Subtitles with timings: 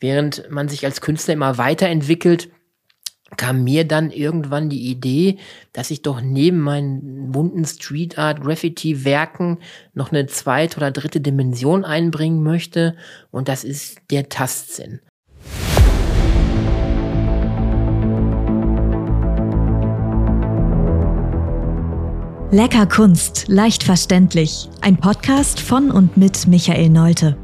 [0.00, 2.50] Während man sich als Künstler immer weiterentwickelt,
[3.36, 5.38] kam mir dann irgendwann die Idee,
[5.72, 9.58] dass ich doch neben meinen bunten Street Art Graffiti Werken
[9.92, 12.96] noch eine zweite oder dritte Dimension einbringen möchte
[13.30, 15.00] und das ist der Tastsinn.
[22.50, 24.70] Lecker Kunst, leicht verständlich.
[24.80, 27.36] Ein Podcast von und mit Michael Neute.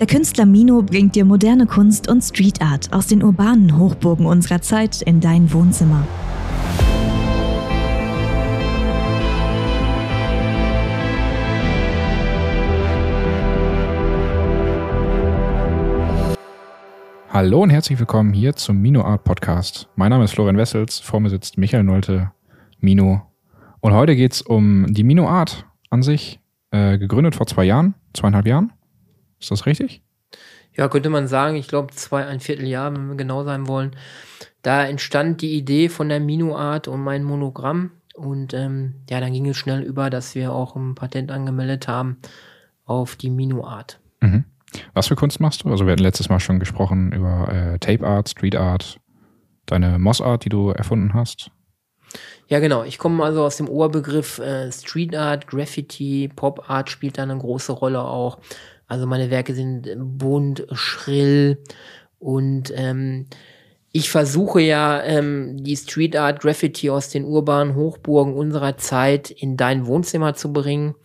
[0.00, 4.62] Der Künstler Mino bringt dir moderne Kunst und Street Art aus den urbanen Hochburgen unserer
[4.62, 6.06] Zeit in dein Wohnzimmer.
[17.28, 19.86] Hallo und herzlich willkommen hier zum Mino Art Podcast.
[19.96, 22.32] Mein Name ist Florian Wessels, vor mir sitzt Michael Nolte,
[22.78, 23.20] Mino
[23.80, 27.92] und heute geht es um die Mino Art an sich, äh, gegründet vor zwei Jahren,
[28.14, 28.72] zweieinhalb Jahren.
[29.40, 30.02] Ist das richtig?
[30.76, 31.56] Ja, könnte man sagen.
[31.56, 33.96] Ich glaube, zwei, ein Vierteljahr, wenn wir genau sein wollen.
[34.62, 37.92] Da entstand die Idee von der Mino Art und mein Monogramm.
[38.14, 42.18] Und ähm, ja, dann ging es schnell über, dass wir auch ein Patent angemeldet haben
[42.84, 43.98] auf die Mino Art.
[44.20, 44.44] Mhm.
[44.94, 45.70] Was für Kunst machst du?
[45.70, 49.00] Also wir hatten letztes Mal schon gesprochen über äh, Tape Art, Street Art,
[49.66, 51.50] deine Moss Art, die du erfunden hast.
[52.48, 52.82] Ja, genau.
[52.82, 57.38] Ich komme also aus dem Oberbegriff äh, Street Art, Graffiti, Pop Art spielt da eine
[57.38, 58.38] große Rolle auch.
[58.90, 61.58] Also meine Werke sind bunt, schrill
[62.18, 63.26] und ähm,
[63.92, 69.56] ich versuche ja ähm, die Street Art Graffiti aus den urbanen Hochburgen unserer Zeit in
[69.56, 70.96] dein Wohnzimmer zu bringen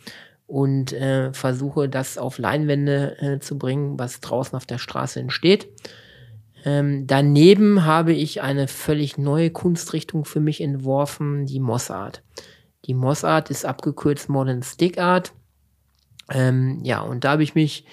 [0.47, 5.67] und äh, versuche das auf Leinwände äh, zu bringen, was draußen auf der Straße entsteht.
[6.66, 12.23] Ähm, daneben habe ich eine völlig neue Kunstrichtung für mich entworfen, die Moss Art.
[12.86, 15.33] Die Moss Art ist abgekürzt Modern Stick Art.
[16.30, 17.86] Ähm, ja, und da habe ich mich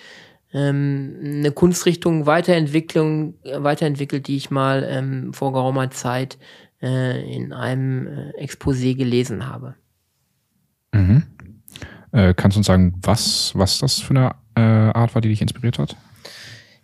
[0.52, 6.38] ähm, eine Kunstrichtung Weiterentwicklung, weiterentwickelt, die ich mal ähm, vor geraumer Zeit
[6.82, 9.74] äh, in einem äh, Exposé gelesen habe.
[10.92, 11.24] Mhm.
[12.12, 15.40] Äh, kannst du uns sagen, was, was das für eine äh, Art war, die dich
[15.40, 15.96] inspiriert hat?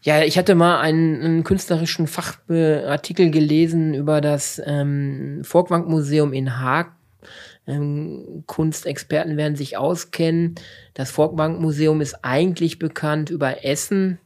[0.01, 6.93] Ja, ich hatte mal einen, einen künstlerischen Fachartikel gelesen über das ähm, Volkwang-Museum in Haag.
[7.69, 10.55] Ähm, Kunstexperten werden sich auskennen.
[10.95, 14.19] Das Volkwang-Museum ist eigentlich bekannt über Essen,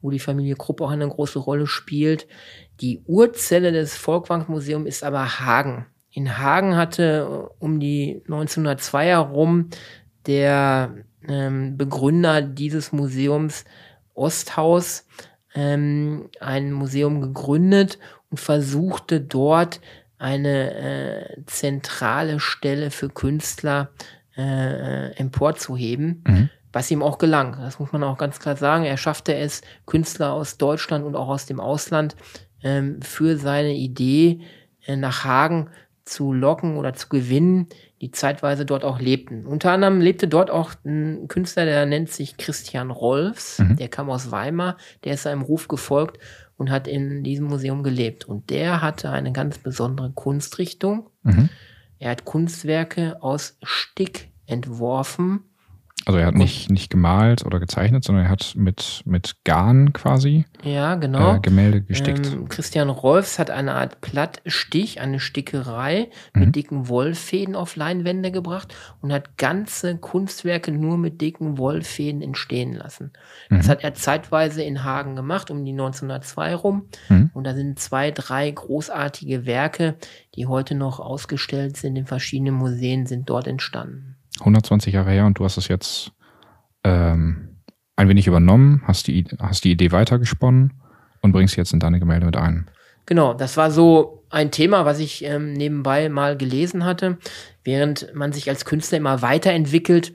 [0.00, 2.26] wo die Familie Krupp auch eine große Rolle spielt.
[2.80, 5.86] Die Urzelle des Volkwang-Museums ist aber Hagen.
[6.10, 9.68] In Hagen hatte um die 1902 herum
[10.26, 10.94] der
[11.28, 13.66] ähm, Begründer dieses Museums
[14.14, 15.06] Osthaus
[15.54, 17.98] ähm, ein Museum gegründet
[18.30, 19.80] und versuchte dort
[20.18, 23.90] eine äh, zentrale Stelle für Künstler
[24.36, 26.50] äh, emporzuheben, mhm.
[26.72, 27.56] was ihm auch gelang.
[27.60, 28.84] Das muss man auch ganz klar sagen.
[28.84, 32.16] Er schaffte es, Künstler aus Deutschland und auch aus dem Ausland
[32.62, 34.40] ähm, für seine Idee
[34.86, 35.70] äh, nach Hagen
[36.04, 37.68] zu locken oder zu gewinnen,
[38.00, 39.44] die zeitweise dort auch lebten.
[39.44, 43.76] Unter anderem lebte dort auch ein Künstler, der nennt sich Christian Rolfs, mhm.
[43.76, 46.18] der kam aus Weimar, der ist seinem Ruf gefolgt
[46.56, 48.24] und hat in diesem Museum gelebt.
[48.24, 51.10] Und der hatte eine ganz besondere Kunstrichtung.
[51.22, 51.48] Mhm.
[51.98, 55.44] Er hat Kunstwerke aus Stick entworfen
[56.06, 60.46] also er hat nicht, nicht gemalt oder gezeichnet, sondern er hat mit, mit Garn quasi
[60.62, 61.34] ja, genau.
[61.34, 62.28] Äh, Gemälde gestickt.
[62.32, 66.40] Ähm, Christian Rolfs hat eine Art Plattstich, eine Stickerei mhm.
[66.40, 72.72] mit dicken Wollfäden auf Leinwände gebracht und hat ganze Kunstwerke nur mit dicken Wollfäden entstehen
[72.72, 73.10] lassen.
[73.50, 73.56] Mhm.
[73.56, 76.86] Das hat er zeitweise in Hagen gemacht, um die 1902 rum.
[77.08, 77.30] Mhm.
[77.34, 79.96] Und da sind zwei, drei großartige Werke,
[80.36, 84.15] die heute noch ausgestellt sind in verschiedenen Museen, sind dort entstanden.
[84.40, 86.12] 120 Jahre her und du hast es jetzt
[86.84, 87.62] ähm,
[87.96, 90.74] ein wenig übernommen, hast die, hast die Idee weitergesponnen
[91.22, 92.70] und bringst jetzt in deine Gemälde mit ein.
[93.06, 97.18] Genau, das war so ein Thema, was ich ähm, nebenbei mal gelesen hatte.
[97.64, 100.12] Während man sich als Künstler immer weiterentwickelt,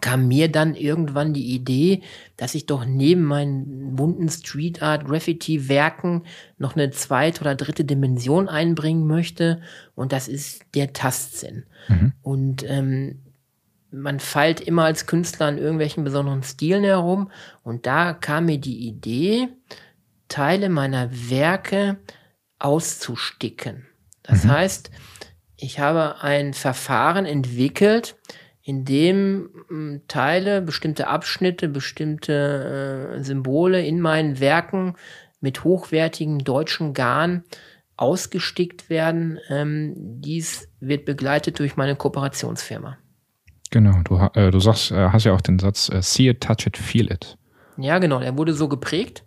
[0.00, 2.02] kam mir dann irgendwann die Idee,
[2.36, 6.22] dass ich doch neben meinen bunten Street Art Graffiti Werken
[6.58, 9.60] noch eine zweite oder dritte Dimension einbringen möchte
[9.94, 11.64] und das ist der Tastsinn.
[11.88, 12.12] Mhm.
[12.22, 13.22] Und ähm,
[13.90, 17.30] man feilt immer als Künstler an irgendwelchen besonderen Stilen herum.
[17.62, 19.48] Und da kam mir die Idee,
[20.28, 21.98] Teile meiner Werke
[22.58, 23.86] auszusticken.
[24.22, 24.50] Das mhm.
[24.50, 24.90] heißt,
[25.56, 28.16] ich habe ein Verfahren entwickelt,
[28.62, 34.96] in dem hm, Teile, bestimmte Abschnitte, bestimmte äh, Symbole in meinen Werken
[35.40, 37.44] mit hochwertigem deutschen Garn
[37.96, 39.38] ausgestickt werden.
[39.48, 42.98] Ähm, dies wird begleitet durch meine Kooperationsfirma.
[43.70, 46.66] Genau, du, äh, du sagst, äh, hast ja auch den Satz, äh, see it, touch
[46.66, 47.36] it, feel it.
[47.76, 49.22] Ja, genau, der wurde so geprägt.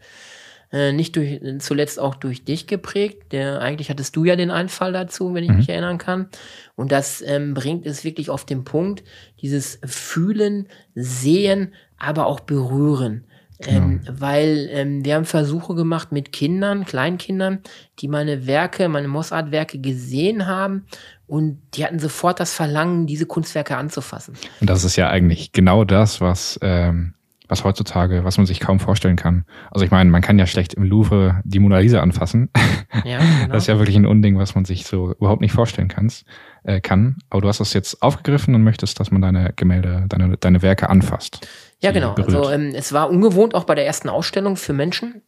[0.71, 3.31] äh, nicht durch, zuletzt auch durch dich geprägt.
[3.31, 5.56] Der, eigentlich hattest du ja den Einfall dazu, wenn ich Mhm.
[5.57, 6.30] mich erinnern kann.
[6.75, 9.03] Und das ähm, bringt es wirklich auf den Punkt,
[9.41, 13.24] dieses Fühlen, Sehen, aber auch Berühren.
[13.65, 17.59] Ähm, weil ähm, wir haben Versuche gemacht mit Kindern, Kleinkindern,
[17.97, 20.86] die meine Werke, meine Mossart-Werke gesehen haben
[21.30, 24.36] und die hatten sofort das Verlangen, diese Kunstwerke anzufassen.
[24.60, 27.14] Und das ist ja eigentlich genau das, was, ähm,
[27.48, 29.46] was heutzutage, was man sich kaum vorstellen kann.
[29.72, 32.50] Also ich meine, man kann ja schlecht im Louvre die Mona Lisa anfassen.
[33.06, 33.54] Ja, genau.
[33.54, 36.26] Das ist ja wirklich ein Unding, was man sich so überhaupt nicht vorstellen kann's,
[36.64, 37.18] äh, kann.
[37.30, 40.90] Aber du hast das jetzt aufgegriffen und möchtest, dass man deine Gemälde, deine, deine Werke
[40.90, 41.48] anfasst.
[41.82, 42.16] Ja, genau.
[42.16, 42.36] berührt.
[42.36, 45.22] Also ähm, es war ungewohnt auch bei der ersten Ausstellung für Menschen.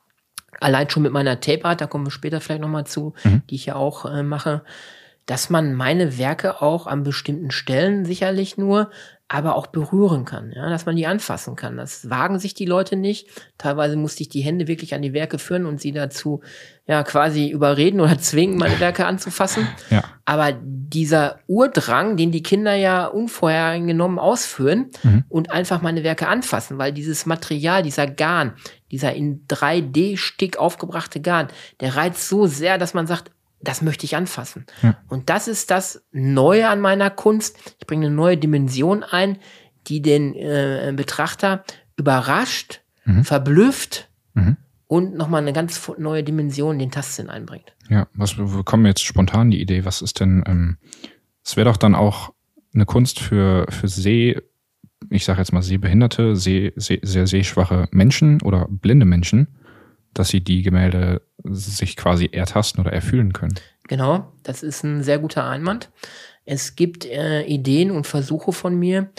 [0.59, 3.44] Allein schon mit meiner Tape Art, da kommen wir später vielleicht nochmal zu, Mhm.
[3.51, 4.63] die ich ja auch äh, mache,
[5.25, 8.89] dass man meine Werke auch an bestimmten Stellen sicherlich nur,
[9.27, 11.77] aber auch berühren kann, ja, dass man die anfassen kann.
[11.77, 13.29] Das wagen sich die Leute nicht.
[13.57, 16.41] Teilweise musste ich die Hände wirklich an die Werke führen und sie dazu
[16.85, 19.69] ja quasi überreden oder zwingen, meine Werke anzufassen.
[19.89, 20.03] Ja.
[20.25, 25.23] Aber dieser Urdrang, den die Kinder ja unvorhergenommen ausführen Mhm.
[25.29, 28.56] und einfach meine Werke anfassen, weil dieses Material, dieser Garn,
[28.91, 31.47] dieser in 3D-Stick aufgebrachte Garn,
[31.79, 33.31] der reizt so sehr, dass man sagt,
[33.63, 34.65] das möchte ich anfassen.
[34.81, 34.97] Ja.
[35.07, 37.57] Und das ist das Neue an meiner Kunst.
[37.79, 39.37] Ich bringe eine neue Dimension ein,
[39.87, 41.63] die den äh, Betrachter
[41.97, 43.23] überrascht, Mhm.
[43.23, 44.57] verblüfft Mhm.
[44.85, 47.73] und nochmal eine ganz neue Dimension in den Tastsinn einbringt.
[47.89, 50.77] Ja, was wir kommen jetzt spontan die Idee, was ist denn, ähm,
[51.43, 52.31] es wäre doch dann auch
[52.75, 54.37] eine Kunst für, für Seh,
[55.09, 59.47] ich sage jetzt mal sehbehinderte, seh, seh, sehr sehschwache Menschen oder blinde Menschen,
[60.13, 63.55] dass sie die Gemälde sich quasi ertasten oder erfühlen können.
[63.87, 65.89] Genau, das ist ein sehr guter Einwand.
[66.45, 69.09] Es gibt äh, Ideen und Versuche von mir,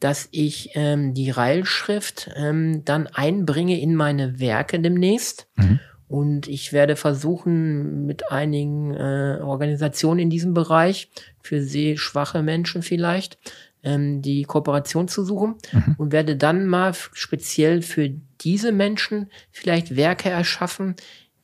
[0.00, 5.48] dass ich ähm, die Reilschrift ähm, dann einbringe in meine Werke demnächst.
[5.56, 5.80] Mhm.
[6.08, 11.10] Und ich werde versuchen, mit einigen äh, Organisationen in diesem Bereich,
[11.40, 13.38] für sehschwache Menschen vielleicht,
[13.84, 15.94] ähm, die Kooperation zu suchen Mhm.
[15.98, 18.10] und werde dann mal speziell für
[18.40, 20.96] diese Menschen vielleicht Werke erschaffen,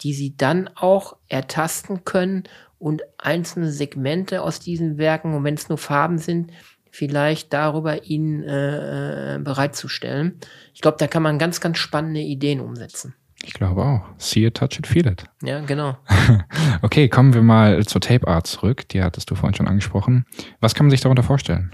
[0.03, 2.45] die sie dann auch ertasten können
[2.79, 6.51] und einzelne Segmente aus diesen Werken, und wenn es nur Farben sind,
[6.91, 10.39] vielleicht darüber ihnen äh, äh, bereitzustellen.
[10.75, 13.15] Ich glaube, da kann man ganz, ganz spannende Ideen umsetzen.
[13.45, 14.03] Ich glaube auch.
[14.19, 15.25] See it, touch it, feel it.
[15.43, 15.97] Ja, genau.
[16.83, 18.89] Okay, kommen wir mal zur Tape Art zurück.
[18.89, 20.25] Die hattest du vorhin schon angesprochen.
[20.61, 21.71] Was kann man sich darunter vorstellen?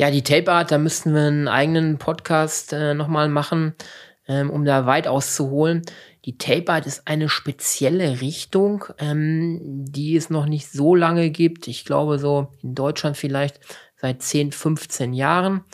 [0.00, 3.74] Ja, die Tape Art, da müssten wir einen eigenen Podcast äh, nochmal machen,
[4.28, 5.82] ähm, um da weit auszuholen.
[6.24, 11.66] Die Tape Art ist eine spezielle Richtung, ähm, die es noch nicht so lange gibt.
[11.66, 13.58] Ich glaube so in Deutschland vielleicht
[13.96, 15.64] seit 10, 15 Jahren.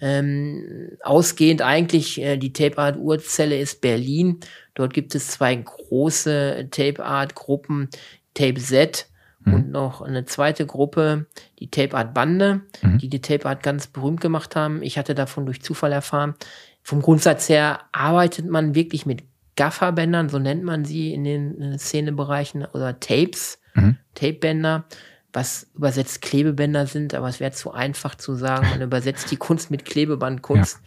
[0.00, 4.40] Ähm, ausgehend eigentlich, äh, die Tape Art Urzelle ist Berlin.
[4.74, 7.90] Dort gibt es zwei große Tape Art Gruppen,
[8.34, 9.06] Tape Z
[9.54, 11.26] und noch eine zweite Gruppe,
[11.58, 12.98] die Tape Art Bande, Mhm.
[12.98, 14.82] die die Tape Art ganz berühmt gemacht haben.
[14.82, 16.34] Ich hatte davon durch Zufall erfahren.
[16.82, 19.22] Vom Grundsatz her arbeitet man wirklich mit
[19.56, 23.96] Gafferbändern, so nennt man sie in den äh, Szenebereichen, oder Tapes, Mhm.
[24.14, 24.84] Tapebänder,
[25.32, 29.70] was übersetzt Klebebänder sind, aber es wäre zu einfach zu sagen, man übersetzt die Kunst
[29.70, 30.80] mit Klebebandkunst.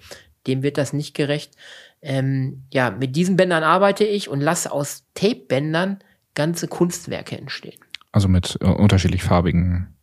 [0.47, 1.53] Dem wird das nicht gerecht.
[2.01, 5.99] Ähm, ja, mit diesen Bändern arbeite ich und lasse aus Tapebändern
[6.33, 7.79] ganze Kunstwerke entstehen.
[8.11, 9.95] Also mit äh, unterschiedlich farbigen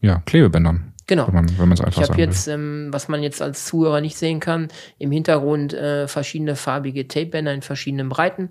[0.00, 1.26] ja, Klebebändern, Genau.
[1.26, 4.00] wenn man wenn man es einfach Ich habe jetzt, ähm, was man jetzt als Zuhörer
[4.00, 8.48] nicht sehen kann, im Hintergrund äh, verschiedene farbige Tapebänder in verschiedenen Breiten,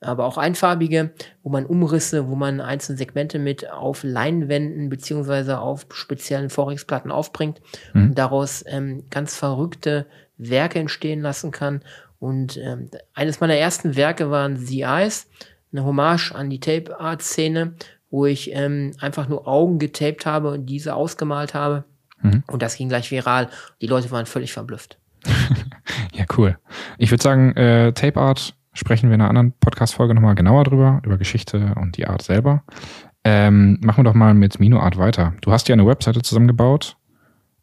[0.00, 1.10] aber auch einfarbige,
[1.42, 7.60] wo man Umrisse, wo man einzelne Segmente mit auf Leinwänden beziehungsweise auf speziellen Vorexplatten aufbringt
[7.92, 8.02] Mhm.
[8.08, 10.06] und daraus ähm, ganz verrückte
[10.38, 11.82] Werke entstehen lassen kann.
[12.18, 15.28] Und ähm, eines meiner ersten Werke waren The Eyes,
[15.72, 17.74] eine Hommage an die Tape-Art-Szene,
[18.10, 21.84] wo ich ähm, einfach nur Augen getaped habe und diese ausgemalt habe.
[22.22, 22.42] Mhm.
[22.46, 23.48] Und das ging gleich viral.
[23.80, 24.98] Die Leute waren völlig verblüfft.
[26.12, 26.58] Ja, cool.
[26.98, 31.00] Ich würde sagen, äh, Tape Art sprechen wir in einer anderen Podcast-Folge nochmal genauer drüber,
[31.04, 32.64] über Geschichte und die Art selber.
[33.22, 35.34] Ähm, machen wir doch mal mit Mino Art weiter.
[35.42, 36.96] Du hast ja eine Webseite zusammengebaut.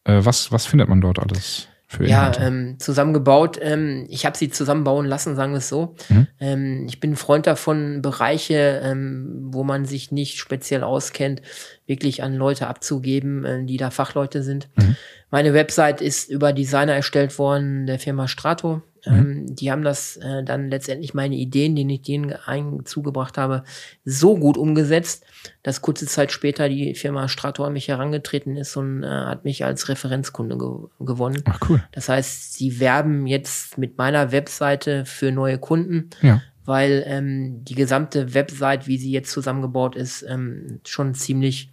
[0.05, 3.57] Äh, was, was findet man dort alles für Ja, ähm, zusammengebaut.
[3.61, 5.95] Ähm, ich habe sie zusammenbauen lassen, sagen wir es so.
[6.09, 6.27] Mhm.
[6.39, 11.41] Ähm, ich bin ein Freund davon, Bereiche, ähm, wo man sich nicht speziell auskennt,
[11.85, 14.69] wirklich an Leute abzugeben, äh, die da Fachleute sind.
[14.75, 14.95] Mhm.
[15.31, 18.81] Meine Website ist über Designer erstellt worden, der Firma Strato.
[19.07, 23.63] Ähm, die haben das äh, dann letztendlich meine Ideen, die ich denen ein zugebracht habe,
[24.03, 25.23] so gut umgesetzt,
[25.63, 29.63] dass kurze Zeit später die Firma Strato an mich herangetreten ist und äh, hat mich
[29.65, 30.69] als Referenzkunde ge
[31.05, 31.41] gewonnen.
[31.45, 31.83] Ach, cool.
[31.91, 36.41] Das heißt, sie werben jetzt mit meiner Webseite für neue Kunden, Ja.
[36.65, 41.69] weil ähm, die gesamte Website, wie sie jetzt zusammengebaut ist, ähm, schon ziemlich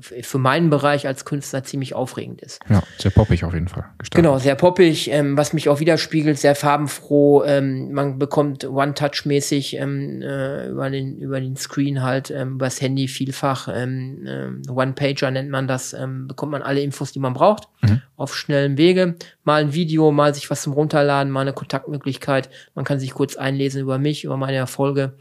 [0.00, 2.60] für meinen Bereich als Künstler ziemlich aufregend ist.
[2.68, 3.84] Ja, sehr poppig auf jeden Fall.
[3.98, 4.24] Gestaltet.
[4.24, 7.44] Genau, sehr poppig, ähm, was mich auch widerspiegelt, sehr farbenfroh.
[7.44, 13.08] Ähm, man bekommt One-Touch-mäßig ähm, äh, über, den, über den Screen halt, ähm, übers Handy
[13.08, 13.68] vielfach.
[13.72, 18.02] Ähm, äh, One-Pager nennt man das, ähm, bekommt man alle Infos, die man braucht, mhm.
[18.16, 19.16] auf schnellem Wege.
[19.44, 22.48] Mal ein Video, mal sich was zum Runterladen, mal eine Kontaktmöglichkeit.
[22.74, 25.14] Man kann sich kurz einlesen über mich, über meine Erfolge.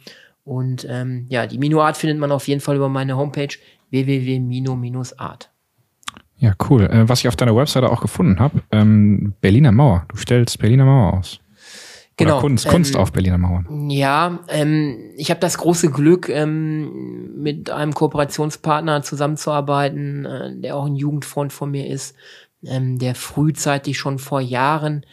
[0.46, 3.56] Und ähm, ja, die Minuart findet man auf jeden Fall über meine Homepage
[3.93, 5.51] www.mino-art.
[6.38, 6.83] Ja, cool.
[6.83, 10.05] Äh, was ich auf deiner Webseite auch gefunden habe, ähm, Berliner Mauer.
[10.09, 11.39] Du stellst Berliner Mauer aus.
[12.17, 12.33] Genau.
[12.33, 13.89] Oder Kunst, Kunst ähm, auf Berliner Mauern.
[13.89, 20.85] Ja, ähm, ich habe das große Glück, ähm, mit einem Kooperationspartner zusammenzuarbeiten, äh, der auch
[20.85, 22.15] ein Jugendfreund von mir ist,
[22.65, 25.05] ähm, der frühzeitig schon vor Jahren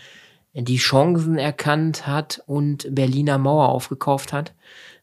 [0.52, 4.52] die Chancen erkannt hat und Berliner Mauer aufgekauft hat.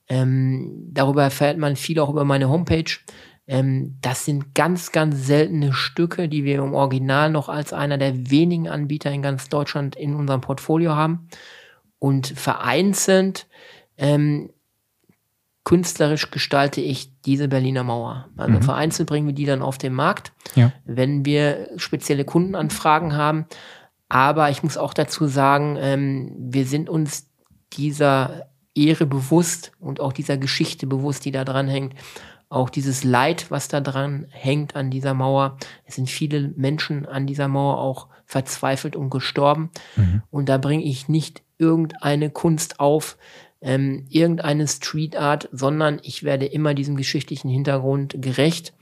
[0.09, 2.91] Ähm, darüber erfährt man viel auch über meine Homepage.
[3.47, 8.29] Ähm, das sind ganz, ganz seltene Stücke, die wir im Original noch als einer der
[8.29, 11.29] wenigen Anbieter in ganz Deutschland in unserem Portfolio haben.
[11.97, 13.47] Und vereinzelt
[13.97, 14.49] ähm,
[15.63, 18.29] künstlerisch gestalte ich diese Berliner Mauer.
[18.35, 18.61] Also mhm.
[18.61, 20.73] vereinzelt bringen wir die dann auf den Markt, ja.
[20.85, 23.45] wenn wir spezielle Kundenanfragen haben.
[24.09, 27.29] Aber ich muss auch dazu sagen, ähm, wir sind uns
[27.73, 31.95] dieser Ehre bewusst und auch dieser Geschichte bewusst, die da dran hängt
[32.49, 35.57] auch dieses Leid, was da dran hängt an dieser Mauer.
[35.85, 39.69] Es sind viele Menschen an dieser Mauer auch verzweifelt und gestorben.
[39.95, 40.21] Mhm.
[40.29, 43.17] Und da bringe ich nicht irgendeine Kunst auf,
[43.61, 48.73] ähm, irgendeine Street Art, sondern ich werde immer diesem geschichtlichen Hintergrund gerecht.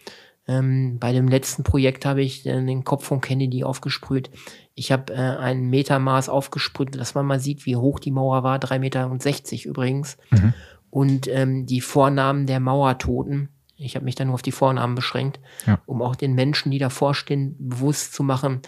[0.47, 4.29] Ähm, bei dem letzten Projekt habe ich äh, den Kopf von Kennedy aufgesprüht.
[4.75, 8.59] Ich habe äh, ein Metermaß aufgesprüht, dass man mal sieht, wie hoch die Mauer war.
[8.59, 10.17] 3,60 Meter übrigens.
[10.29, 10.53] Mhm.
[10.91, 13.49] Und ähm, die Vornamen der Mauertoten.
[13.77, 15.79] Ich habe mich dann nur auf die Vornamen beschränkt, ja.
[15.85, 18.61] um auch den Menschen, die davor stehen, bewusst zu machen,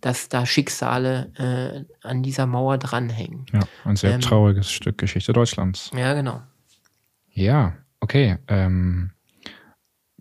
[0.00, 3.46] dass da Schicksale äh, an dieser Mauer dranhängen.
[3.52, 5.90] Ja, ein sehr ähm, trauriges Stück Geschichte Deutschlands.
[5.96, 6.42] Ja, genau.
[7.30, 8.38] Ja, okay.
[8.48, 9.12] Ähm,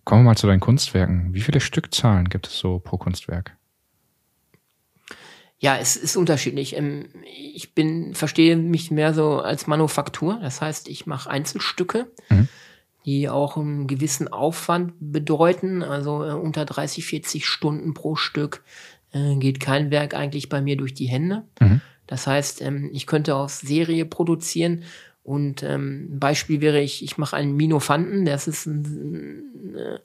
[0.03, 1.33] kommen wir mal zu deinen Kunstwerken.
[1.33, 3.55] Wie viele Stückzahlen gibt es so pro Kunstwerk?
[5.59, 6.75] Ja, es ist unterschiedlich.
[6.75, 10.39] Ähm, ich bin, verstehe mich mehr so als Manufaktur.
[10.41, 12.11] Das heißt, ich mache Einzelstücke.
[12.29, 12.47] Mhm
[13.07, 15.81] die auch einen gewissen Aufwand bedeuten.
[15.81, 18.63] Also äh, unter 30, 40 Stunden pro Stück
[19.13, 21.43] äh, geht kein Werk eigentlich bei mir durch die Hände.
[21.61, 21.79] Mhm.
[22.05, 24.83] Das heißt, ähm, ich könnte auf Serie produzieren
[25.23, 29.99] und ähm, ein Beispiel wäre ich, ich mache einen Minofanten, das ist ein, äh,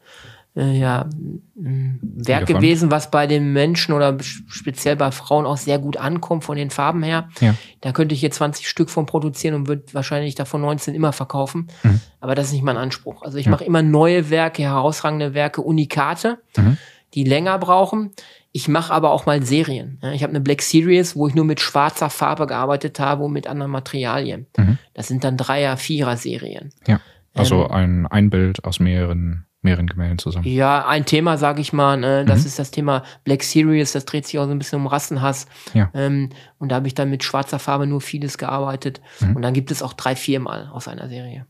[0.54, 1.08] äh, ja,
[1.56, 6.44] ein Werk gewesen, was bei den Menschen oder speziell bei Frauen auch sehr gut ankommt
[6.44, 7.28] von den Farben her.
[7.40, 7.54] Ja.
[7.80, 11.68] Da könnte ich hier 20 Stück von produzieren und würde wahrscheinlich davon 19 immer verkaufen.
[11.82, 12.00] Mhm.
[12.20, 13.22] Aber das ist nicht mein Anspruch.
[13.22, 13.50] Also ich ja.
[13.50, 16.76] mache immer neue Werke, herausragende Werke, Unikate, mhm.
[17.14, 18.10] die länger brauchen.
[18.54, 19.98] Ich mache aber auch mal Serien.
[20.12, 23.46] Ich habe eine Black Series, wo ich nur mit schwarzer Farbe gearbeitet habe und mit
[23.46, 24.46] anderen Materialien.
[24.58, 24.76] Mhm.
[24.92, 26.74] Das sind dann Dreier-, Vierer-Serien.
[26.86, 27.00] Ja.
[27.32, 30.46] Also ähm, ein, ein Bild aus mehreren mehreren Gemälden zusammen.
[30.46, 32.24] Ja, ein Thema, sage ich mal, ne?
[32.24, 32.46] das mhm.
[32.46, 35.46] ist das Thema Black Series, das dreht sich auch so ein bisschen um Rassenhass.
[35.72, 35.90] Ja.
[35.94, 39.00] Ähm, und da habe ich dann mit schwarzer Farbe nur vieles gearbeitet.
[39.20, 39.36] Mhm.
[39.36, 41.46] Und dann gibt es auch drei, viermal aus einer Serie.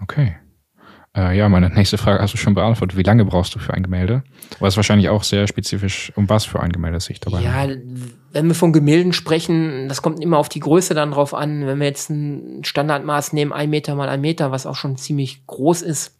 [0.00, 0.36] Okay.
[1.16, 2.96] Äh, ja, meine nächste Frage hast du schon beantwortet.
[2.96, 4.22] Wie lange brauchst du für ein Gemälde?
[4.58, 7.40] Aber es ist wahrscheinlich auch sehr spezifisch, um was für ein Gemälde es sich dabei
[7.40, 7.82] Ja, handelt.
[8.32, 11.66] wenn wir von Gemälden sprechen, das kommt immer auf die Größe dann drauf an.
[11.66, 15.44] Wenn wir jetzt ein Standardmaß nehmen, ein Meter mal ein Meter, was auch schon ziemlich
[15.48, 16.19] groß ist,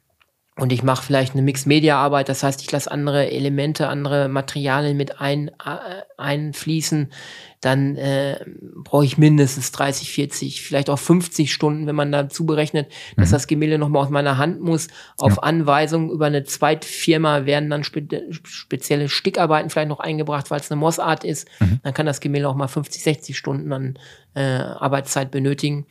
[0.61, 5.21] und ich mache vielleicht eine Mixed-Media-Arbeit, das heißt, ich lasse andere Elemente, andere Materialien mit
[5.21, 7.11] ein, äh, einfließen,
[7.63, 8.39] dann äh,
[8.85, 13.21] brauche ich mindestens 30, 40, vielleicht auch 50 Stunden, wenn man dazu berechnet, mhm.
[13.21, 14.89] dass das Gemälde nochmal aus meiner Hand muss.
[15.19, 15.43] Auf ja.
[15.43, 18.07] Anweisung über eine Zweitfirma werden dann spe
[18.45, 21.49] spezielle Stickarbeiten vielleicht noch eingebracht, weil es eine Mossart ist.
[21.61, 21.81] Mhm.
[21.83, 23.99] Dann kann das Gemälde auch mal 50, 60 Stunden an
[24.35, 25.87] äh, Arbeitszeit benötigen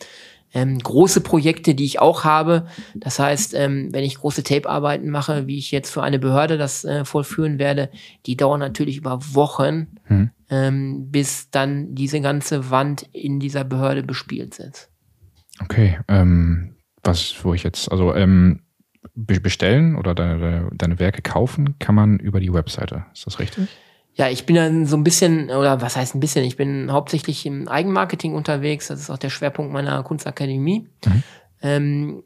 [0.53, 2.67] ähm, große Projekte, die ich auch habe.
[2.95, 6.83] Das heißt, ähm, wenn ich große Tape-Arbeiten mache, wie ich jetzt für eine Behörde das
[6.85, 7.89] äh, vollführen werde,
[8.25, 10.31] die dauern natürlich über Wochen, hm.
[10.49, 14.89] ähm, bis dann diese ganze Wand in dieser Behörde bespielt ist.
[15.61, 18.61] Okay, ähm, was, wo ich jetzt, also ähm,
[19.13, 23.05] bestellen oder deine, deine Werke kaufen, kann man über die Webseite.
[23.13, 23.67] Ist das richtig?
[24.13, 27.45] Ja, ich bin dann so ein bisschen, oder was heißt ein bisschen, ich bin hauptsächlich
[27.45, 28.87] im Eigenmarketing unterwegs.
[28.87, 30.87] Das ist auch der Schwerpunkt meiner Kunstakademie.
[31.05, 31.23] Mhm.
[31.61, 32.23] Ähm,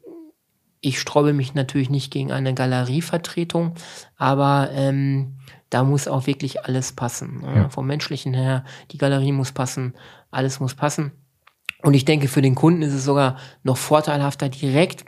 [0.80, 3.74] ich sträube mich natürlich nicht gegen eine Galerievertretung,
[4.16, 5.36] aber ähm,
[5.70, 7.42] da muss auch wirklich alles passen.
[7.42, 7.68] Ja.
[7.70, 9.94] Vom menschlichen her, die Galerie muss passen,
[10.30, 11.12] alles muss passen.
[11.82, 15.04] Und ich denke, für den Kunden ist es sogar noch vorteilhafter, direkt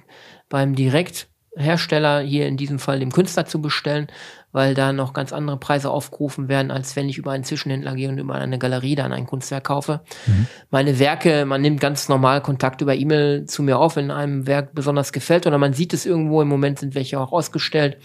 [0.49, 4.09] beim Direkthersteller, hier in diesem Fall dem Künstler zu bestellen,
[4.57, 8.09] weil da noch ganz andere Preise aufgerufen werden, als wenn ich über einen Zwischenhändler gehe
[8.09, 10.01] und über eine Galerie dann ein Kunstwerk kaufe.
[10.27, 10.47] Mhm.
[10.71, 14.75] Meine Werke, man nimmt ganz normal Kontakt über E-Mail zu mir auf, wenn einem Werk
[14.75, 17.99] besonders gefällt oder man sieht es irgendwo, im Moment sind welche auch ausgestellt.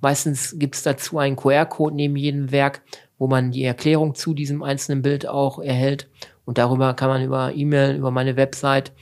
[0.00, 2.82] Meistens gibt es dazu einen QR-Code neben jedem Werk,
[3.18, 6.08] wo man die Erklärung zu diesem einzelnen Bild auch erhält.
[6.44, 8.92] Und darüber kann man über E-Mail, über meine Website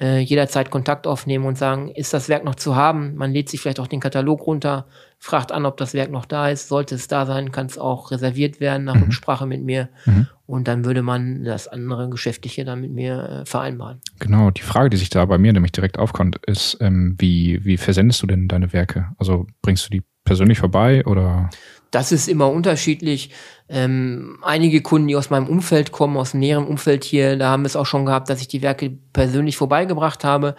[0.00, 3.16] äh, jederzeit Kontakt aufnehmen und sagen, ist das Werk noch zu haben?
[3.16, 4.86] Man lädt sich vielleicht auch den Katalog runter,
[5.22, 6.66] fragt an, ob das Werk noch da ist.
[6.66, 9.04] Sollte es da sein, kann es auch reserviert werden nach mhm.
[9.04, 9.88] Rücksprache mit mir.
[10.04, 10.26] Mhm.
[10.46, 14.00] Und dann würde man das andere Geschäftliche dann mit mir äh, vereinbaren.
[14.18, 17.76] Genau, die Frage, die sich da bei mir nämlich direkt aufkommt, ist, ähm, wie, wie
[17.76, 19.10] versendest du denn deine Werke?
[19.16, 21.50] Also bringst du die persönlich vorbei oder?
[21.92, 23.30] Das ist immer unterschiedlich.
[23.68, 27.66] Ähm, einige Kunden, die aus meinem Umfeld kommen, aus dem näheren Umfeld hier, da haben
[27.66, 30.56] es auch schon gehabt, dass ich die Werke persönlich vorbeigebracht habe.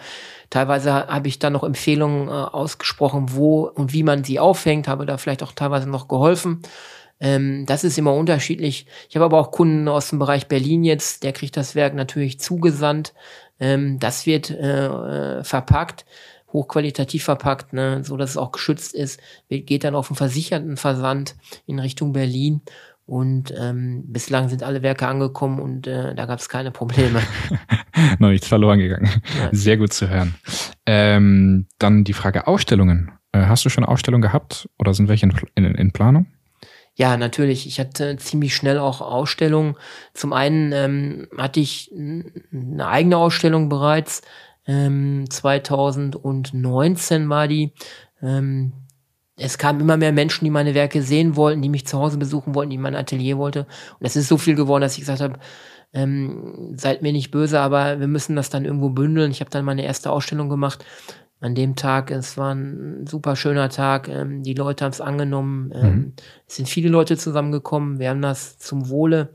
[0.48, 5.06] Teilweise habe ich dann noch Empfehlungen äh, ausgesprochen, wo und wie man sie aufhängt, habe
[5.06, 6.62] da vielleicht auch teilweise noch geholfen.
[7.18, 8.86] Ähm, das ist immer unterschiedlich.
[9.08, 12.38] Ich habe aber auch Kunden aus dem Bereich Berlin jetzt, der kriegt das Werk natürlich
[12.38, 13.12] zugesandt.
[13.58, 16.04] Ähm, das wird äh, äh verpackt
[16.54, 19.20] hochqualitativ verpackt, ne, so dass es auch geschützt ist,
[19.50, 22.62] geht dann auf einen versicherten Versand in Richtung Berlin.
[23.06, 27.20] Und ähm, bislang sind alle Werke angekommen und äh, da gab es keine Probleme.
[28.18, 29.10] Noch nichts verloren gegangen.
[29.38, 29.50] Ja.
[29.52, 30.34] Sehr gut zu hören.
[30.86, 33.10] Ähm, dann die Frage Ausstellungen.
[33.32, 36.28] Äh, hast du schon Ausstellungen gehabt oder sind welche in, in, in Planung?
[36.94, 37.66] Ja, natürlich.
[37.66, 39.76] Ich hatte ziemlich schnell auch Ausstellungen.
[40.14, 44.22] Zum einen ähm, hatte ich eine eigene Ausstellung bereits
[44.66, 47.72] ähm, 2019 war die.
[48.22, 48.72] Ähm,
[49.36, 52.54] es kamen immer mehr Menschen, die meine Werke sehen wollten, die mich zu Hause besuchen
[52.54, 53.66] wollten, die mein Atelier wollte.
[53.98, 55.38] Und es ist so viel geworden, dass ich gesagt habe,
[55.92, 59.30] ähm, seid mir nicht böse, aber wir müssen das dann irgendwo bündeln.
[59.30, 60.84] Ich habe dann meine erste Ausstellung gemacht.
[61.40, 64.08] An dem Tag, es war ein super schöner Tag.
[64.08, 65.72] Ähm, die Leute haben es angenommen.
[65.74, 66.12] Ähm, mhm.
[66.46, 67.98] Es sind viele Leute zusammengekommen.
[67.98, 69.34] Wir haben das zum Wohle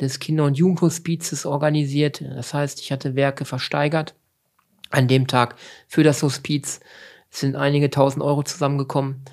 [0.00, 2.22] des Kinder- und Jugendhospizes organisiert.
[2.22, 4.14] Das heißt, ich hatte Werke versteigert
[4.94, 5.56] an dem Tag
[5.88, 6.80] für das Hospiz
[7.30, 9.24] sind einige tausend Euro zusammengekommen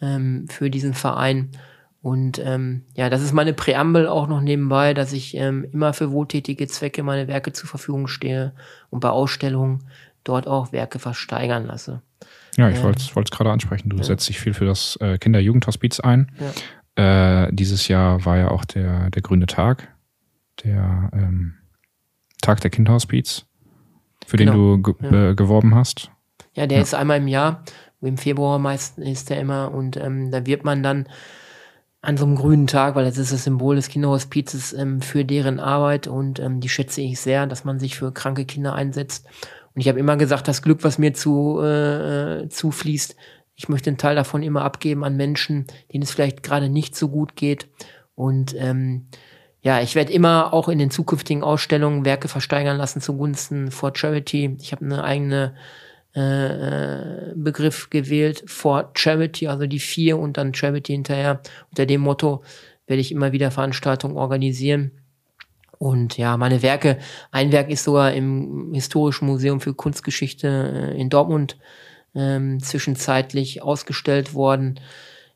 [0.00, 1.50] ähm, für diesen Verein.
[2.00, 6.12] Und ähm, ja, das ist meine Präambel auch noch nebenbei, dass ich ähm, immer für
[6.12, 8.52] wohltätige Zwecke meine Werke zur Verfügung stehe
[8.90, 9.84] und bei Ausstellungen
[10.22, 12.02] dort auch Werke versteigern lasse.
[12.56, 13.88] Ja, ich ähm, wollte es gerade ansprechen.
[13.88, 14.04] Du ja.
[14.04, 16.30] setzt dich viel für das äh, Kinder-Jugendhospiz ein.
[16.96, 17.44] Ja.
[17.44, 19.88] Äh, dieses Jahr war ja auch der, der grüne Tag,
[20.64, 21.54] der ähm,
[22.40, 23.47] Tag der Kinderhospiz
[24.28, 24.52] für genau.
[24.52, 25.32] den du ge ja.
[25.32, 26.10] geworben hast?
[26.52, 26.82] Ja, der ja.
[26.82, 27.64] ist einmal im Jahr.
[28.02, 31.08] Im Februar meistens ist der immer und ähm, da wird man dann
[32.02, 35.58] an so einem grünen Tag, weil das ist das Symbol des Kinderhospizes ähm, für deren
[35.58, 39.26] Arbeit und ähm, die schätze ich sehr, dass man sich für kranke Kinder einsetzt.
[39.74, 43.16] Und ich habe immer gesagt, das Glück, was mir zu, äh, zufließt,
[43.56, 47.08] ich möchte einen Teil davon immer abgeben an Menschen, denen es vielleicht gerade nicht so
[47.08, 47.66] gut geht.
[48.14, 49.06] Und ähm,
[49.62, 54.56] ja, ich werde immer auch in den zukünftigen Ausstellungen Werke versteigern lassen zugunsten for Charity.
[54.60, 55.54] Ich habe eine eigene
[56.14, 61.40] äh, äh, Begriff gewählt, for Charity, also die vier und dann Charity hinterher.
[61.70, 62.42] Unter dem Motto
[62.86, 64.92] werde ich immer wieder Veranstaltungen organisieren.
[65.78, 66.98] Und ja, meine Werke,
[67.30, 71.58] ein Werk ist sogar im Historischen Museum für Kunstgeschichte äh, in Dortmund
[72.14, 74.80] ähm, zwischenzeitlich ausgestellt worden.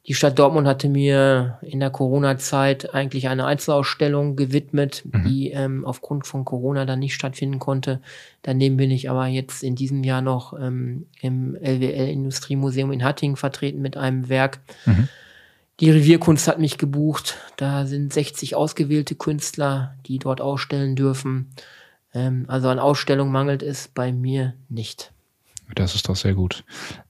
[0.07, 5.25] Die Stadt Dortmund hatte mir in der Corona-Zeit eigentlich eine Einzelausstellung gewidmet, mhm.
[5.25, 8.01] die ähm, aufgrund von Corona dann nicht stattfinden konnte.
[8.43, 13.37] Daneben bin ich aber jetzt in diesem Jahr noch ähm, im LWL Industriemuseum in Hattingen
[13.37, 14.59] vertreten mit einem Werk.
[14.87, 15.09] Mhm.
[15.79, 17.38] Die Revierkunst hat mich gebucht.
[17.57, 21.51] Da sind 60 ausgewählte Künstler, die dort ausstellen dürfen.
[22.12, 25.12] Ähm, also an Ausstellung mangelt es bei mir nicht.
[25.77, 26.65] Das ist doch sehr gut.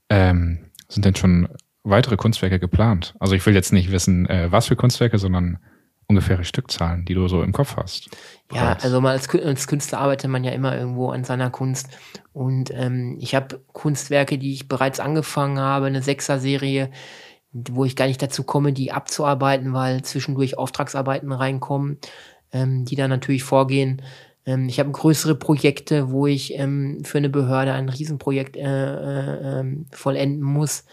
[0.09, 1.49] Ähm, sind denn schon
[1.83, 3.15] weitere Kunstwerke geplant?
[3.19, 5.59] Also ich will jetzt nicht wissen, äh, was für Kunstwerke, sondern
[6.07, 8.09] ungefähre Stückzahlen, die du so im Kopf hast.
[8.51, 11.89] Ja, also mal als, als, Künstler arbeitet man ja immer irgendwo an seiner Kunst.
[12.33, 16.91] Und ähm, ich habe Kunstwerke, die ich bereits angefangen habe, eine Sechser-Serie,
[17.51, 21.99] wo ich gar nicht dazu komme, die abzuarbeiten, weil zwischendurch Auftragsarbeiten reinkommen,
[22.51, 24.01] ähm, die dann natürlich vorgehen.
[24.45, 29.59] Ähm, ich habe größere Projekte, wo ich ähm, für eine Behörde ein Riesenprojekt äh, äh,
[29.59, 30.85] ähm, vollenden muss.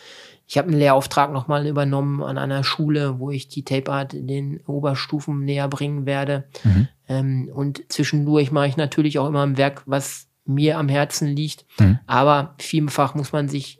[0.50, 4.26] Ich habe einen Lehrauftrag nochmal übernommen an einer Schule, wo ich die Tape Art in
[4.26, 6.48] den Oberstufen näher bringen werde.
[6.64, 6.88] Mhm.
[7.08, 11.66] Ähm, und zwischendurch mache ich natürlich auch immer ein Werk, was mir am Herzen liegt.
[11.78, 12.00] Mhm.
[12.08, 13.78] Aber vielfach muss man sich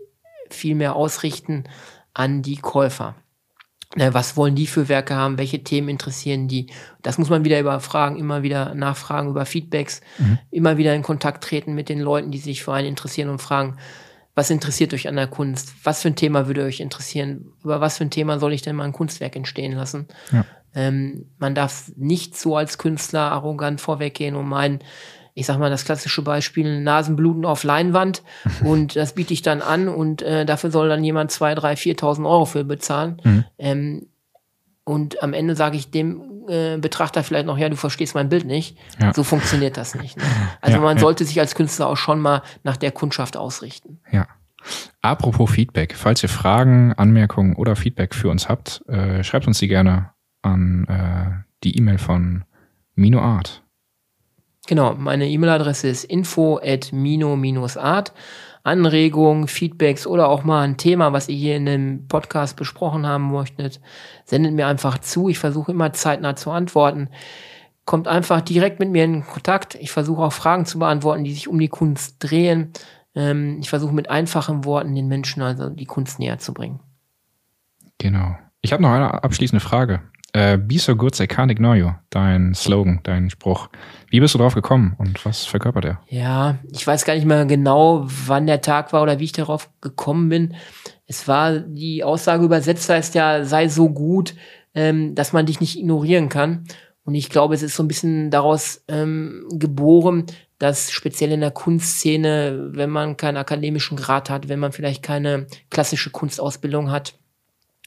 [0.49, 1.65] viel mehr ausrichten
[2.15, 3.17] an die Käufer.
[3.97, 5.39] Ne, was wollen die für Werke haben?
[5.39, 6.69] Welche Themen interessieren die?
[7.03, 10.39] Das muss man wieder überfragen, immer wieder nachfragen über Feedbacks, mhm.
[10.53, 13.77] immer wieder in Kontakt treten mit den Leuten, die sich für einen interessieren und fragen,
[14.35, 15.75] was interessiert euch an der Kunst?
[15.83, 17.53] Was für ein Thema würde euch interessieren?
[17.63, 20.07] Über was für ein Thema soll ich denn mal ein Kunstwerk entstehen lassen?
[20.33, 20.45] Ja.
[20.75, 24.81] Ähm, man darf nicht so als Künstler arrogant vorweggehen und meinen,
[25.35, 28.23] ich sag mal das klassische Beispiel, Nasenbluten auf Leinwand
[28.65, 32.25] und das biete ich dann an und äh, dafür soll dann jemand zwei, drei, 4.000
[32.29, 33.21] Euro für bezahlen.
[33.25, 33.45] Mhm.
[33.59, 34.07] Ähm,
[34.85, 38.45] und am Ende sage ich dem äh, Betrachter vielleicht noch, ja, du verstehst mein Bild
[38.45, 38.77] nicht.
[39.01, 39.15] Ja.
[39.15, 40.17] So funktioniert das nicht.
[40.17, 40.23] Ne?
[40.61, 41.01] Also ja, man ja.
[41.01, 44.01] sollte sich als Künstler auch schon mal nach der Kundschaft ausrichten.
[44.11, 44.27] Ja.
[45.01, 49.69] Apropos Feedback, falls ihr Fragen, Anmerkungen oder Feedback für uns habt, äh, schreibt uns die
[49.69, 50.11] gerne
[50.43, 52.45] an äh, die E-Mail von
[52.95, 53.63] MinoArt.
[54.67, 58.13] Genau, meine E-Mail-Adresse ist info at mino-art.
[58.63, 63.31] Anregungen, Feedbacks oder auch mal ein Thema, was ihr hier in dem Podcast besprochen haben
[63.31, 63.81] möchtet,
[64.25, 65.29] sendet mir einfach zu.
[65.29, 67.09] Ich versuche immer zeitnah zu antworten.
[67.85, 69.75] Kommt einfach direkt mit mir in Kontakt.
[69.77, 72.73] Ich versuche auch Fragen zu beantworten, die sich um die Kunst drehen.
[73.15, 76.81] Ähm, ich versuche mit einfachen Worten den Menschen also die Kunst näher zu bringen.
[77.99, 78.37] Genau.
[78.63, 80.03] Ich habe noch eine abschließende Frage.
[80.33, 81.91] Äh, Be so good, they can't ignore you.
[82.11, 83.69] Dein Slogan, dein Spruch.
[84.09, 86.01] Wie bist du drauf gekommen und was verkörpert er?
[86.09, 89.71] Ja, ich weiß gar nicht mehr genau, wann der Tag war oder wie ich darauf
[89.81, 90.55] gekommen bin.
[91.07, 94.35] Es war, die Aussage übersetzt heißt ja, sei so gut,
[94.75, 96.65] ähm, dass man dich nicht ignorieren kann.
[97.05, 100.27] Und ich glaube, es ist so ein bisschen daraus ähm, geboren,
[100.59, 105.47] dass speziell in der Kunstszene, wenn man keinen akademischen Grad hat, wenn man vielleicht keine
[105.71, 107.15] klassische Kunstausbildung hat,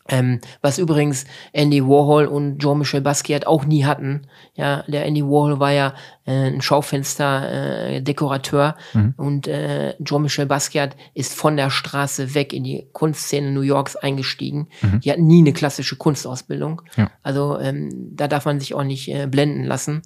[0.10, 4.28] ähm, was übrigens Andy Warhol und Jean-Michel Basquiat auch nie hatten.
[4.56, 5.94] Ja, der Andy Warhol war ja
[6.26, 9.13] äh, ein Schaufenster-Dekorateur äh, mhm.
[9.18, 14.68] und äh, Jean-Michel Basquiat ist von der Straße weg in die Kunstszene New Yorks eingestiegen.
[14.82, 15.00] Mhm.
[15.02, 16.82] Die hatten nie eine klassische Kunstausbildung.
[16.98, 17.12] Ja.
[17.22, 20.02] Also ähm, da darf man sich auch nicht äh, blenden lassen.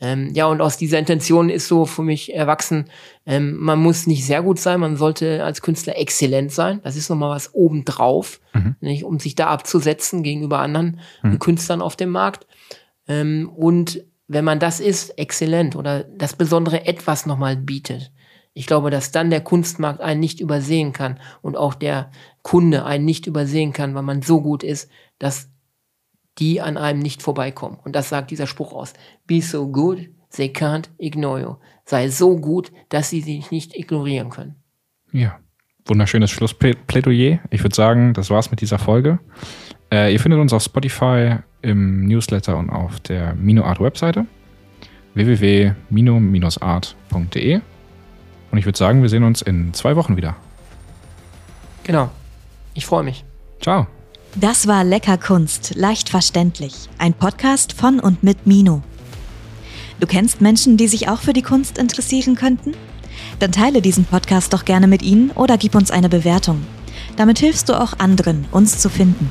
[0.00, 2.84] Ähm, ja, und aus dieser Intention ist so für mich erwachsen,
[3.26, 6.80] ähm, man muss nicht sehr gut sein, man sollte als Künstler exzellent sein.
[6.84, 8.76] Das ist nochmal was obendrauf, mhm.
[8.80, 11.38] nicht, um sich da abzusetzen gegenüber anderen mhm.
[11.40, 12.46] Künstlern auf dem Markt.
[13.08, 18.12] Ähm, und wenn man das ist, exzellent oder das besondere etwas nochmal bietet.
[18.52, 22.10] Ich glaube, dass dann der Kunstmarkt einen nicht übersehen kann und auch der
[22.42, 25.48] Kunde einen nicht übersehen kann, weil man so gut ist, dass
[26.38, 27.78] die an einem nicht vorbeikommen.
[27.84, 28.92] Und das sagt dieser Spruch aus.
[29.26, 31.54] Be so good, they can't ignore you.
[31.84, 34.56] Sei so gut, dass sie sich nicht ignorieren können.
[35.12, 35.38] Ja,
[35.86, 37.40] wunderschönes Schlussplädoyer.
[37.50, 39.18] Ich würde sagen, das war's mit dieser Folge.
[39.90, 44.26] Äh, ihr findet uns auf Spotify, im Newsletter und auf der MinoArt Webseite
[45.14, 47.60] www.mino-art.de
[48.50, 50.36] und ich würde sagen, wir sehen uns in zwei Wochen wieder.
[51.84, 52.10] Genau.
[52.74, 53.24] Ich freue mich.
[53.60, 53.88] Ciao.
[54.40, 56.88] Das war Lecker Kunst, leicht verständlich.
[56.96, 58.82] Ein Podcast von und mit Mino.
[59.98, 62.74] Du kennst Menschen, die sich auch für die Kunst interessieren könnten?
[63.40, 66.64] Dann teile diesen Podcast doch gerne mit ihnen oder gib uns eine Bewertung.
[67.16, 69.28] Damit hilfst du auch anderen, uns zu finden.